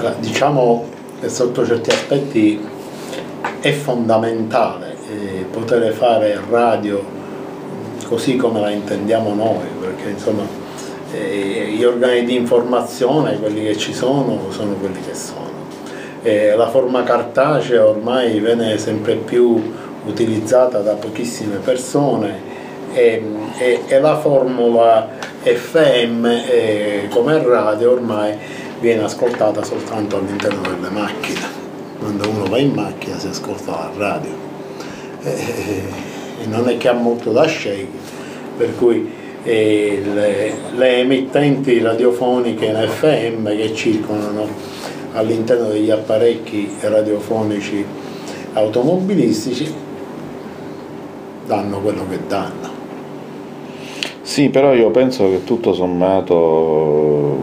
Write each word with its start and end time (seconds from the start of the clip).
Allora, 0.00 0.14
diciamo 0.18 0.86
che 1.20 1.28
sotto 1.28 1.66
certi 1.66 1.90
aspetti 1.90 2.66
è 3.60 3.70
fondamentale 3.70 4.96
eh, 5.10 5.44
poter 5.50 5.92
fare 5.92 6.40
radio 6.48 7.04
così 8.06 8.36
come 8.36 8.60
la 8.60 8.70
intendiamo 8.70 9.34
noi, 9.34 9.66
perché 9.78 10.08
insomma 10.08 10.44
eh, 11.12 11.74
gli 11.76 11.84
organi 11.84 12.24
di 12.24 12.34
informazione, 12.34 13.38
quelli 13.38 13.62
che 13.62 13.76
ci 13.76 13.92
sono, 13.92 14.46
sono 14.48 14.72
quelli 14.76 15.00
che 15.06 15.14
sono. 15.14 15.50
Eh, 16.22 16.56
la 16.56 16.70
forma 16.70 17.02
cartacea 17.02 17.86
ormai 17.86 18.40
viene 18.40 18.78
sempre 18.78 19.16
più 19.16 19.74
utilizzata 20.06 20.78
da 20.78 20.94
pochissime 20.94 21.56
persone 21.56 22.40
e, 22.94 23.22
e, 23.58 23.82
e 23.86 24.00
la 24.00 24.16
formula 24.16 25.08
FM 25.42 26.24
eh, 26.24 27.06
come 27.10 27.42
radio 27.42 27.92
ormai 27.92 28.59
viene 28.80 29.02
ascoltata 29.02 29.62
soltanto 29.62 30.16
all'interno 30.16 30.62
delle 30.62 30.90
macchine. 30.90 31.58
Quando 31.98 32.28
uno 32.28 32.44
va 32.44 32.58
in 32.58 32.72
macchina 32.72 33.18
si 33.18 33.28
ascolta 33.28 33.72
la 33.72 33.90
radio 33.96 34.48
e 35.22 35.82
non 36.46 36.68
è 36.68 36.76
che 36.78 36.88
ha 36.88 36.92
molto 36.92 37.30
da 37.30 37.46
scegliere, 37.46 37.88
per 38.56 38.74
cui 38.76 39.10
eh, 39.42 40.02
le, 40.12 40.52
le 40.74 40.96
emittenti 40.98 41.78
radiofoniche 41.80 42.66
in 42.66 42.88
FM 42.88 43.56
che 43.56 43.74
circolano 43.74 44.48
all'interno 45.12 45.68
degli 45.68 45.90
apparecchi 45.90 46.76
radiofonici 46.80 47.84
automobilistici 48.52 49.72
danno 51.46 51.80
quello 51.80 52.06
che 52.08 52.18
danno. 52.26 52.68
Sì, 54.22 54.48
però 54.48 54.72
io 54.74 54.90
penso 54.90 55.28
che 55.28 55.42
tutto 55.44 55.72
sommato 55.72 57.42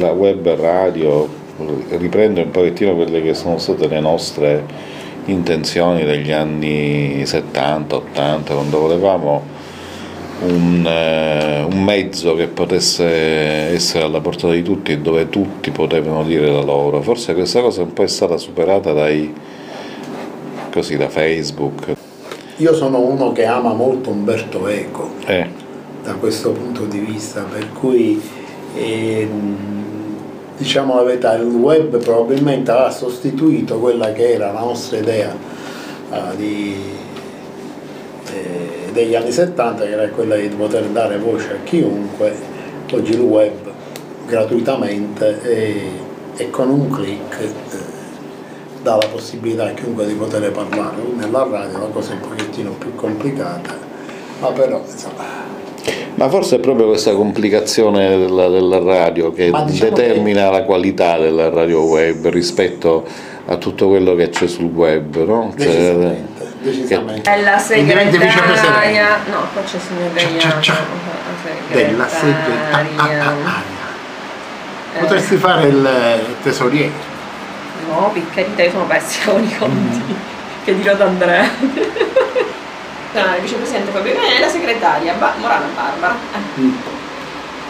la 0.00 0.12
web 0.12 0.48
radio 0.54 1.28
riprende 1.90 2.42
un 2.42 2.50
pochettino 2.50 2.94
quelle 2.94 3.22
che 3.22 3.34
sono 3.34 3.58
state 3.58 3.86
le 3.86 4.00
nostre 4.00 4.64
intenzioni 5.26 6.04
degli 6.04 6.32
anni 6.32 7.24
70, 7.24 7.94
80, 7.94 8.54
quando 8.54 8.78
volevamo 8.78 9.42
un, 10.46 10.86
eh, 10.86 11.62
un, 11.62 11.84
mezzo 11.84 12.34
che 12.34 12.46
potesse 12.46 13.04
essere 13.04 14.04
alla 14.04 14.20
portata 14.20 14.54
di 14.54 14.62
tutti 14.62 14.92
e 14.92 14.98
dove 14.98 15.28
tutti 15.28 15.70
potevano 15.70 16.24
dire 16.24 16.50
la 16.50 16.62
loro. 16.62 17.02
Forse 17.02 17.34
questa 17.34 17.60
cosa 17.60 17.82
un 17.82 17.92
po' 17.92 18.02
è 18.02 18.08
stata 18.08 18.38
superata 18.38 18.92
dai, 18.92 19.32
così, 20.72 20.96
da 20.96 21.10
Facebook. 21.10 21.92
Io 22.56 22.74
sono 22.74 23.00
uno 23.00 23.32
che 23.32 23.44
ama 23.44 23.74
molto 23.74 24.10
Umberto 24.10 24.66
Eco 24.66 25.10
eh. 25.26 25.46
da 26.02 26.14
questo 26.14 26.52
punto 26.52 26.84
di 26.84 26.98
vista, 26.98 27.42
per 27.42 27.70
cui 27.72 28.20
ehm, 28.76 29.80
diciamo 30.60 30.94
la 30.94 31.02
verità, 31.02 31.34
il 31.36 31.44
web 31.44 31.96
probabilmente 31.96 32.70
ha 32.70 32.90
sostituito 32.90 33.78
quella 33.78 34.12
che 34.12 34.34
era 34.34 34.52
la 34.52 34.60
nostra 34.60 34.98
idea 34.98 35.34
uh, 36.10 36.36
di, 36.36 36.76
eh, 38.30 38.90
degli 38.92 39.14
anni 39.14 39.32
70, 39.32 39.84
che 39.84 39.90
era 39.90 40.06
quella 40.10 40.36
di 40.36 40.48
poter 40.48 40.84
dare 40.88 41.16
voce 41.16 41.52
a 41.52 41.64
chiunque, 41.64 42.36
oggi 42.92 43.12
il 43.12 43.20
web 43.20 43.54
gratuitamente 44.26 45.40
e, 45.42 45.82
e 46.36 46.50
con 46.50 46.68
un 46.68 46.90
clic 46.90 47.40
eh, 47.40 47.52
dà 48.82 48.96
la 48.96 49.06
possibilità 49.10 49.64
a 49.64 49.72
chiunque 49.72 50.06
di 50.06 50.12
poter 50.12 50.52
parlare. 50.52 50.96
Nella 51.16 51.48
radio 51.50 51.78
la 51.78 51.86
cosa 51.86 52.10
è 52.10 52.14
un 52.16 52.20
pochettino 52.20 52.72
più 52.72 52.94
complicata, 52.94 53.78
ma 54.40 54.52
però 54.52 54.82
insomma 54.86 55.24
ma 56.20 56.28
forse 56.28 56.56
è 56.56 56.58
proprio 56.58 56.88
questa 56.88 57.14
complicazione 57.14 58.18
della, 58.18 58.48
della 58.48 58.78
radio 58.78 59.32
che 59.32 59.50
diciamo 59.64 59.90
determina 59.96 60.44
che... 60.44 60.50
la 60.50 60.62
qualità 60.64 61.16
della 61.16 61.48
radio 61.48 61.80
web 61.80 62.28
rispetto 62.28 63.06
a 63.46 63.56
tutto 63.56 63.88
quello 63.88 64.14
che 64.14 64.28
c'è 64.28 64.46
sul 64.46 64.66
web, 64.66 65.16
no? 65.24 65.54
Cioè, 65.58 65.66
decisamente, 65.66 66.46
decisamente. 66.60 67.30
È 67.30 67.40
la 67.40 67.56
segretaria, 67.56 69.20
no, 69.30 69.48
qua 69.50 69.62
c'è 69.62 69.78
segreteria 69.78 70.60
della 71.72 72.06
segretaria. 72.06 73.62
Potresti 74.98 75.36
fare 75.36 75.68
il 75.68 75.88
tesoriere. 76.42 76.90
No, 77.88 78.10
piccarita, 78.12 78.62
io 78.62 78.70
sono 78.70 78.84
pessima 78.84 79.32
con 79.32 79.42
i 79.42 79.56
conti, 79.56 80.12
mm. 80.12 80.14
che 80.64 80.76
dirò 80.76 80.92
ad 80.92 81.00
Andrea 81.00 82.09
il 83.12 83.40
vicepresidente 83.42 83.90
Fabio 83.90 84.12
Ivanelli 84.12 84.36
e 84.36 84.40
la 84.40 84.48
segretaria 84.48 85.14
ba 85.14 85.34
Morana 85.38 85.66
Barbara. 85.74 86.14
Eh. 86.32 86.60
Mm. 86.60 86.74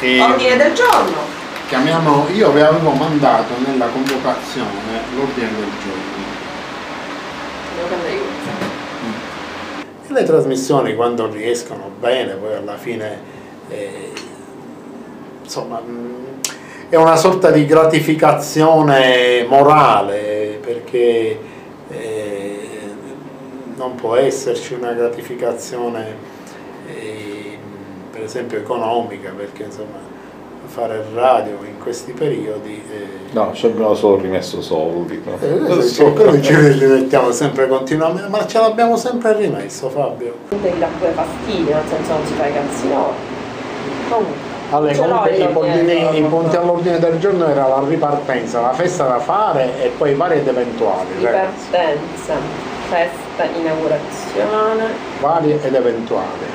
E 0.00 0.20
ordine 0.20 0.56
del 0.56 0.72
giorno. 0.74 1.42
Chiamiamo, 1.68 2.28
io 2.32 2.52
vi 2.52 2.60
avevo 2.60 2.90
mandato 2.90 3.54
nella 3.66 3.86
convocazione 3.86 4.68
l'ordine 5.14 5.48
del 5.48 5.70
giorno. 5.82 6.02
Mm. 9.02 10.14
Le 10.14 10.22
trasmissioni 10.22 10.94
quando 10.94 11.28
riescono 11.30 11.90
bene, 11.98 12.34
poi 12.34 12.54
alla 12.54 12.76
fine 12.76 13.18
eh, 13.70 14.12
insomma 15.42 15.80
mh, 15.80 15.90
mm, 15.90 16.24
è 16.90 16.96
una 16.96 17.16
sorta 17.16 17.50
di 17.50 17.66
gratificazione 17.66 19.44
morale 19.48 20.60
perché 20.62 20.98
eh, 20.98 21.38
non 23.76 23.94
può 23.94 24.16
esserci 24.16 24.74
una 24.74 24.92
gratificazione 24.92 26.16
eh, 26.86 27.58
per 28.10 28.22
esempio 28.22 28.58
economica 28.58 29.32
perché 29.36 29.64
insomma 29.64 30.12
fare 30.66 30.96
il 30.96 31.14
radio 31.14 31.58
in 31.64 31.78
questi 31.82 32.12
periodi 32.12 32.82
eh, 32.90 33.32
no 33.32 33.52
ci 33.52 33.66
abbiamo 33.66 33.94
solo 33.94 34.16
rimesso 34.16 34.62
soldi 34.62 35.22
no? 35.24 35.38
eh, 35.40 35.82
so. 35.82 36.12
noi 36.14 36.42
ci 36.42 36.54
rimettiamo 36.54 37.30
sempre 37.32 37.68
continuamente 37.68 38.28
ma 38.28 38.46
ce 38.46 38.58
l'abbiamo 38.58 38.96
sempre 38.96 39.36
rimesso 39.36 39.88
Fabio 39.90 40.34
devi 40.48 40.78
dà 40.78 40.88
pure 40.98 41.10
fastidio 41.12 41.74
nel 41.74 41.84
senso 41.88 42.12
non 42.12 42.26
si 42.26 42.32
fa 42.32 42.46
i 42.46 42.52
canzoni 42.52 42.94
comunque 44.08 44.52
allora, 44.70 44.94
comunque 44.94 45.36
i, 45.36 45.46
punti, 45.48 46.18
i 46.18 46.22
punti 46.22 46.56
all'ordine 46.56 46.98
del 46.98 47.18
giorno 47.18 47.46
era 47.46 47.68
la 47.68 47.82
ripartenza, 47.86 48.60
la 48.60 48.72
festa 48.72 49.06
da 49.06 49.18
fare 49.20 49.84
e 49.84 49.88
poi 49.88 50.14
vari 50.14 50.38
ed 50.38 50.48
eventuali. 50.48 51.10
Ripartenza. 51.18 52.73
Festa 52.88 53.44
inaugurazione. 53.44 54.92
Varie 55.20 55.62
ed 55.62 55.74
eventuali. 55.74 56.46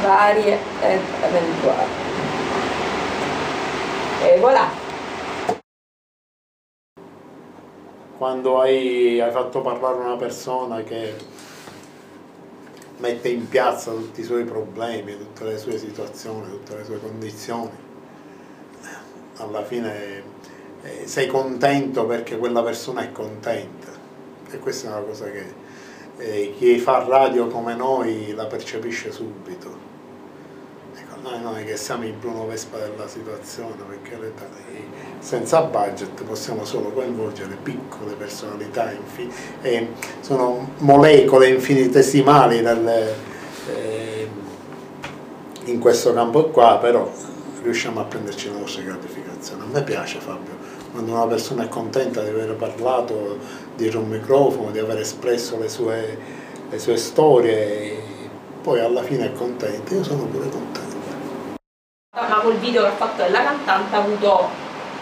Varie 0.00 0.58
ed 0.80 1.00
eventuali. 1.22 1.90
E 4.22 4.38
voilà. 4.38 4.68
Quando 8.16 8.60
hai, 8.60 9.20
hai 9.20 9.32
fatto 9.32 9.60
parlare 9.60 9.98
una 9.98 10.16
persona 10.16 10.82
che 10.84 11.16
mette 12.98 13.28
in 13.28 13.48
piazza 13.48 13.90
tutti 13.90 14.20
i 14.20 14.24
suoi 14.24 14.44
problemi, 14.44 15.18
tutte 15.18 15.44
le 15.44 15.58
sue 15.58 15.76
situazioni, 15.76 16.48
tutte 16.48 16.76
le 16.76 16.84
sue 16.84 17.00
condizioni, 17.00 17.70
alla 19.38 19.64
fine 19.64 20.22
eh, 20.82 21.06
sei 21.06 21.26
contento 21.26 22.06
perché 22.06 22.38
quella 22.38 22.62
persona 22.62 23.02
è 23.02 23.10
contenta 23.10 24.01
e 24.52 24.58
questa 24.58 24.88
è 24.88 24.92
una 24.92 25.00
cosa 25.00 25.30
che 25.30 25.44
eh, 26.18 26.54
chi 26.56 26.78
fa 26.78 27.04
radio 27.04 27.46
come 27.48 27.74
noi 27.74 28.32
la 28.34 28.46
percepisce 28.46 29.10
subito. 29.10 29.90
Ecco, 30.94 31.16
noi 31.22 31.40
non 31.40 31.56
è 31.56 31.64
che 31.64 31.76
siamo 31.76 32.04
il 32.04 32.12
Bruno 32.12 32.46
Vespa 32.46 32.78
della 32.78 33.08
situazione, 33.08 33.74
perché 33.88 34.32
senza 35.18 35.62
budget 35.62 36.22
possiamo 36.24 36.64
solo 36.64 36.90
coinvolgere 36.90 37.56
piccole 37.62 38.14
personalità, 38.14 38.92
eh, 39.62 39.88
sono 40.20 40.70
molecole 40.78 41.48
infinitesimali 41.48 42.60
nelle, 42.60 43.14
eh, 43.68 44.28
in 45.64 45.78
questo 45.78 46.12
campo 46.12 46.50
qua, 46.50 46.78
però 46.78 47.10
riusciamo 47.62 48.00
a 48.00 48.04
prenderci 48.04 48.50
la 48.50 48.58
nostra 48.58 48.82
gratificazione. 48.82 49.62
A 49.62 49.66
me 49.66 49.82
piace 49.82 50.18
Fabio, 50.18 50.56
quando 50.92 51.12
una 51.12 51.26
persona 51.26 51.64
è 51.64 51.68
contenta 51.68 52.22
di 52.22 52.28
aver 52.28 52.54
parlato 52.54 53.38
dietro 53.74 54.00
un 54.00 54.08
microfono, 54.08 54.70
di 54.70 54.78
aver 54.78 54.98
espresso 54.98 55.58
le 55.58 55.68
sue, 55.70 56.18
le 56.68 56.78
sue 56.78 56.96
storie, 56.98 57.98
poi 58.62 58.78
alla 58.78 59.02
fine 59.02 59.26
è 59.26 59.32
contenta, 59.32 59.94
io 59.94 60.04
sono 60.04 60.24
pure 60.24 60.48
contenta. 60.50 61.00
Ma 62.14 62.40
col 62.40 62.56
video 62.56 62.82
che 62.82 62.88
ha 62.88 62.92
fatto 62.92 63.22
della 63.22 63.42
cantante 63.42 63.96
ha 63.96 63.98
avuto 64.00 64.48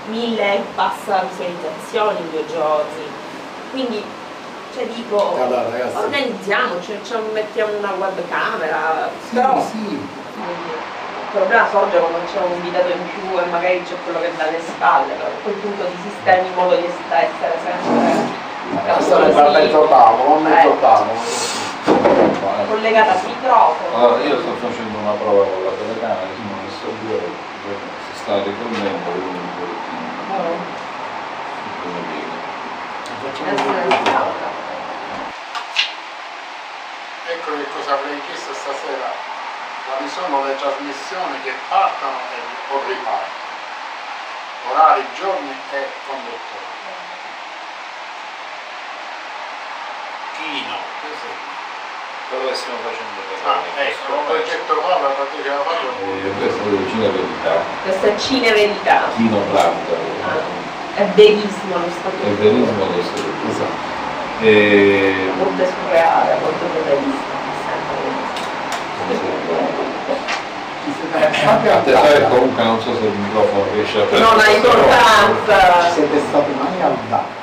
mille 0.09 0.55
e 0.55 0.61
passa 0.77 1.25
visualizzazioni 1.29 2.21
in 2.21 2.31
due 2.31 2.45
giorni, 2.47 3.03
quindi 3.73 4.03
cioè 4.73 4.87
dico, 4.87 5.35
allora, 5.35 5.67
organizziamoci, 5.95 7.01
cioè, 7.03 7.21
mettiamo 7.33 7.77
una 7.77 7.93
webcamera, 7.99 9.11
sì, 9.29 9.35
però 9.35 9.61
sì. 9.61 9.99
Il 11.31 11.39
problema 11.39 11.69
sorge 11.71 11.99
quando 11.99 12.19
c'è 12.27 12.43
un 12.43 12.59
invitato 12.59 12.91
in 12.91 13.07
più 13.07 13.39
e 13.39 13.45
magari 13.55 13.81
c'è 13.87 13.95
quello 14.03 14.19
che 14.19 14.35
dà 14.35 14.51
le 14.51 14.59
spalle, 14.59 15.15
però 15.15 15.31
a 15.31 15.43
quel 15.47 15.55
punto 15.63 15.87
ti 15.87 15.99
sistemi 16.03 16.49
in 16.49 16.55
modo 16.55 16.75
di 16.75 16.91
essere 16.91 17.31
sempre 17.31 18.49
questa 18.71 19.19
ne 19.19 19.31
fa 19.31 19.51
mezzo 19.51 19.87
tavolo, 19.87 20.41
mezzo 20.41 20.77
tavolo. 20.81 21.21
Collegata 22.67 23.13
al 23.13 23.21
microfono. 23.25 23.95
Allora, 23.95 24.23
io 24.23 24.41
sto 24.41 24.55
facendo 24.59 24.99
una 24.99 25.13
prova 25.13 25.45
con 25.47 25.65
la 25.65 25.71
telecamera, 25.71 26.35
sono 26.35 26.55
messo 26.67 26.87
due, 27.07 27.23
si 27.23 28.19
sta 28.19 28.43
riprendendo, 28.43 29.11
quindi 29.11 29.39
Ecco 37.31 37.51
che 37.55 37.67
cosa 37.73 37.93
avrei 37.95 38.21
chiesto 38.27 38.53
stasera. 38.53 39.11
Quali 40.01 40.17
sono 40.17 40.45
le 40.47 40.57
trasmissioni 40.57 41.37
che 41.45 41.53
partono 41.69 42.17
e 42.33 42.73
o 42.73 42.81
ripartono? 42.89 43.37
Orari, 44.73 45.05
giorni 45.13 45.53
e 45.53 45.87
conduttori. 46.09 46.69
Chino, 50.41 50.77
questo 51.05 51.27
è 51.29 51.37
quello 52.33 52.49
che 52.49 52.55
stiamo 52.57 52.79
facendo 52.81 53.21
per 53.29 53.37
Ah, 53.45 53.61
ecco, 53.77 54.13
il 54.17 54.25
progetto 54.25 54.73
Fava, 54.81 55.05
la 55.05 55.15
pratica 55.21 55.53
Fava. 55.69 55.93
eh, 56.01 56.33
questo 56.41 56.65
è 56.65 56.89
Cine 56.89 57.09
Verità, 57.13 57.55
Questa 57.85 58.07
è 58.07 58.17
Verità. 58.53 58.99
Chino 59.17 59.37
Planta, 59.53 59.93
Ah, 60.25 60.97
è 60.97 61.05
verissimo 61.13 61.77
lo 61.77 61.85
è 61.85 61.91
statuto. 61.93 62.41
verismo 62.41 62.85
lo 62.89 63.03
stesso. 63.05 63.53
Esatto. 63.53 63.89
E... 64.49 65.29
A 65.29 65.45
volte 65.45 65.67
surreale, 65.69 66.33
a 66.33 66.39
volte 66.41 66.65
totalista. 71.41 71.79
Attenzione, 71.79 72.29
comunque 72.29 72.63
non 72.63 72.81
so 72.81 72.95
se 72.95 73.07
il 73.07 73.19
microfono 73.19 73.65
riesce 73.73 74.01
a 74.01 74.19
Non 74.19 74.39
ha 74.39 74.51
importanza. 74.51 75.91
Siete 75.95 76.21
stati 76.29 76.53
mai 76.59 76.83
al 76.83 76.97
bar? 77.09 77.40